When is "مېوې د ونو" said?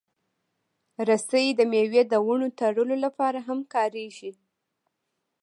1.71-2.47